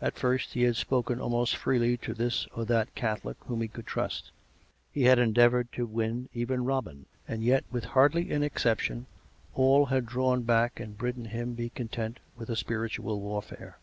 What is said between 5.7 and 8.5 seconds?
to win even Robin; and yet, with hardly an